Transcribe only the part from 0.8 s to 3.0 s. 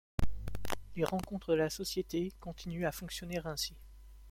Les rencontres de la Société continuent à